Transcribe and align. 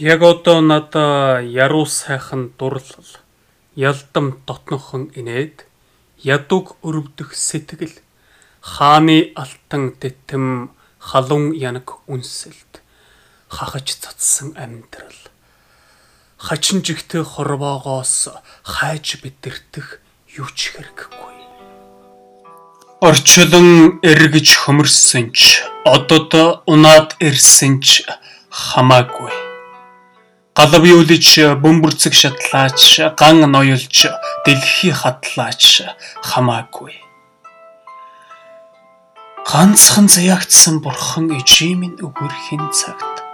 Яг 0.00 0.22
одоо 0.22 0.62
надаа 0.62 1.42
яруу 1.42 1.84
сайхан 1.84 2.54
дурлал 2.58 3.10
ялдам 3.76 4.40
дотнохон 4.46 5.12
инээд 5.12 5.66
ядуг 6.16 6.80
өрөвдөх 6.80 7.36
сэтгэл 7.36 7.92
хааны 8.64 9.36
алтан 9.36 9.92
тэтэм 10.00 10.72
халуун 10.96 11.52
янаг 11.52 12.00
үнсэлт 12.08 12.80
хахаж 13.52 13.92
цацсан 14.00 14.56
амьдрал. 14.56 15.20
Хачин 16.38 16.80
жигтэй 16.80 17.20
хорвоогоос 17.20 18.32
хайж 18.64 19.20
бидэртэх 19.20 20.00
юу 20.32 20.48
ч 20.56 20.72
хэрэггүй. 20.80 21.36
Орчлон 23.04 24.00
эргэж 24.00 24.64
хөмөрсөн 24.64 25.36
ч 25.36 25.60
одод 25.84 26.32
унаад 26.64 27.20
ирсэн 27.20 27.84
ч 27.84 28.08
хамаагүй 28.48 29.39
Галав 30.60 30.84
юулж 30.84 31.56
бөмбөрцөг 31.64 32.12
шатлаач 32.12 33.16
ган 33.16 33.38
ноёлж 33.48 34.12
дэлхий 34.44 34.92
хатлаач 34.92 35.88
хамаагүй. 36.20 37.00
Ганцхан 39.48 40.04
зяагтсан 40.12 40.84
бурхан 40.84 41.32
ижимийн 41.32 41.96
өгөрхийн 42.04 42.68
цагт 42.76 43.24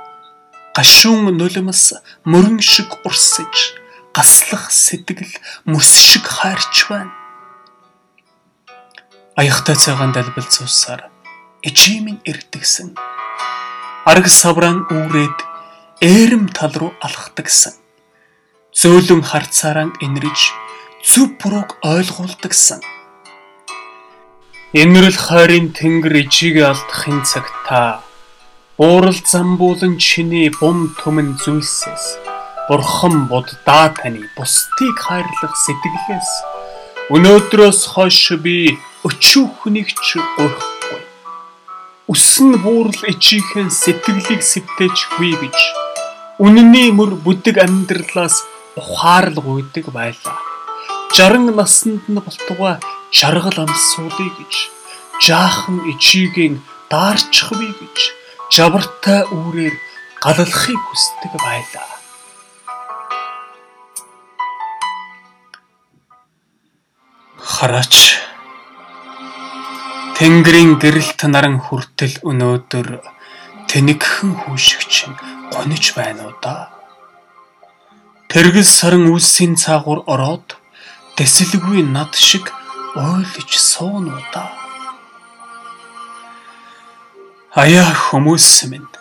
гашуун 0.70 1.34
нулимс 1.34 1.98
мөрөн 2.30 2.62
шиг 2.62 2.94
урсаж 3.02 3.74
гаслах 4.14 4.70
сэтгэл 4.70 5.34
мөс 5.66 5.90
шиг 5.98 6.30
хайрч 6.30 6.86
байна. 6.86 7.10
Аяхтай 9.34 9.74
цагаан 9.74 10.14
далбал 10.14 10.46
цусаар 10.46 11.10
ижимийн 11.66 12.22
эрдэгсэн 12.22 12.94
арг 14.06 14.30
савран 14.30 14.86
үүрээд 14.94 15.55
ээрэм 16.00 16.52
тал 16.52 16.72
руу 16.76 16.92
алхдагсан. 17.00 17.72
Зөөлөн 18.76 19.24
харцаараа 19.24 19.88
инрэж 20.04 20.52
зүв 21.00 21.40
бурууг 21.40 21.80
ойлгуулдагсан. 21.80 22.84
Инрэл 24.76 25.16
хайрын 25.16 25.72
тэнгэр 25.72 26.28
ижигээ 26.28 26.68
алдахын 26.68 27.24
цагта 27.24 28.04
уурал 28.76 29.16
замбуулан 29.24 29.96
чиний 29.96 30.52
бум 30.60 30.92
төмөн 31.00 31.40
зүйлсээс 31.40 32.20
бурхан 32.68 33.24
буддаа 33.32 33.88
таны 33.96 34.28
бусдыг 34.36 35.00
хайрлах 35.00 35.56
сэтгэлээс 35.56 36.30
өнөөдрөөс 37.08 37.80
хойш 37.96 38.36
би 38.44 38.76
өчүүхнийг 39.08 39.96
ч 39.96 40.20
гурхгүй. 40.36 41.00
Үсэн 42.12 42.60
буурал 42.60 43.02
ичийнхэн 43.08 43.72
сэтгэлийг 43.72 44.44
сэвтээжгүй 44.44 45.32
гэж 45.40 45.85
Үнэний 46.36 46.92
мөр 46.92 47.16
бүдэг 47.24 47.56
амьдралаас 47.64 48.44
ухаарлаг 48.76 49.46
уйдаг 49.48 49.88
байлаа. 49.88 50.36
60 51.16 51.56
наснд 51.56 52.04
нь 52.12 52.20
болтугай 52.20 52.76
жаргал 53.08 53.64
амсуулъя 53.64 54.28
гэж 54.36 54.54
жаахан 55.24 55.80
ичигийн 55.88 56.60
даарчихвэ 56.92 57.72
гэж 57.80 57.96
жавартай 58.52 59.24
үүрээр 59.32 59.80
галалхыг 60.20 60.76
хүсдэг 60.76 61.32
байлаа. 61.40 61.88
Хараач 67.40 68.20
Тэнгэрийн 70.20 70.76
гэрэлт 70.76 71.20
наран 71.32 71.56
хүртэл 71.64 72.20
өнөөдөр 72.28 72.88
тэнэгхэн 73.72 74.30
хүүшигч 74.36 75.08
нь 75.56 75.62
гониж 75.64 75.94
байна 75.94 76.26
уу 76.26 76.34
да. 76.42 76.68
Тэргэл 78.28 78.64
саран 78.64 79.06
үлсийн 79.08 79.56
цаагуур 79.56 80.04
ороод 80.06 80.56
дэсэлгүй 81.16 81.82
над 81.82 82.14
шиг 82.14 82.52
ойлж 82.96 83.50
суун 83.56 84.08
уу 84.12 84.22
да. 84.32 84.52
Аяа 87.54 87.92
хүмүүс 87.94 88.68
минь 88.68 88.92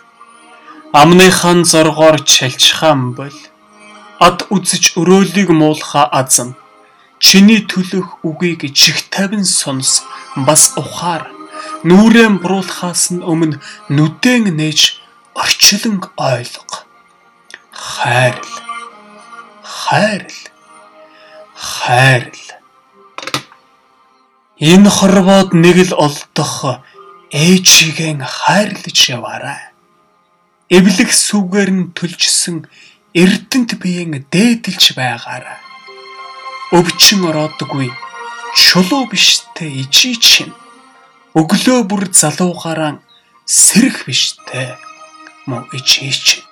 амныхан 0.93 1.65
зоргоор 1.71 2.23
чалчхаан 2.23 3.11
бол 3.19 3.37
ад 4.19 4.47
үзэж 4.55 4.95
өрөөлийг 4.99 5.49
муулха 5.51 6.07
азан 6.07 6.55
чиний 7.19 7.67
төлөх 7.67 8.23
үгийг 8.23 8.71
чих 8.73 8.97
тавин 9.11 9.43
сонс 9.43 10.03
бас 10.47 10.71
ухаар 10.79 11.27
нүрэн 11.83 12.39
буруулахаас 12.39 13.11
нь 13.11 13.25
өмнө 13.31 13.59
нүдэн 13.91 14.55
нээж 14.55 15.04
орчлон 15.35 16.01
ойлго. 16.17 16.77
Хайрл. 17.71 18.53
Хайрл. 19.63 20.39
Хайрл. 21.53 22.45
Энэ 24.59 24.89
хорвоод 24.89 25.51
нэг 25.53 25.77
л 25.91 25.93
олдох 26.05 26.79
ээжигээ 27.31 28.15
хайрлаж 28.23 28.97
яваарай. 29.11 29.63
Эвлэх 30.71 31.11
сүгээр 31.11 31.69
нь 31.75 31.91
төлжсөн 31.91 32.63
эрдэнэт 33.11 33.71
биеийн 33.75 34.23
дээдэлж 34.31 34.95
байгаарай. 34.95 35.59
Өвчин 36.71 37.27
ороодгүй 37.27 37.91
чулуу 38.55 39.03
биштэй 39.11 39.83
ижий 39.83 40.15
чинь 40.15 40.55
өглөө 41.35 41.83
бүр 41.83 42.07
залуугаараа 42.07 43.03
сэрэх 43.43 44.07
биштэй 44.07 44.79
мов 45.45 45.63
і 45.73 45.79
чищі. 45.79 46.44